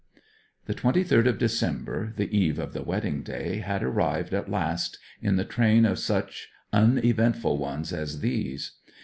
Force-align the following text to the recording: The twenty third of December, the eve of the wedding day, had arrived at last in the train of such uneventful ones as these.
The 0.65 0.73
twenty 0.73 1.03
third 1.03 1.27
of 1.27 1.37
December, 1.37 2.11
the 2.17 2.35
eve 2.35 2.57
of 2.57 2.73
the 2.73 2.81
wedding 2.81 3.21
day, 3.21 3.59
had 3.59 3.83
arrived 3.83 4.33
at 4.33 4.49
last 4.49 4.97
in 5.21 5.35
the 5.35 5.45
train 5.45 5.85
of 5.85 5.99
such 5.99 6.49
uneventful 6.73 7.59
ones 7.59 7.93
as 7.93 8.19
these. 8.21 8.71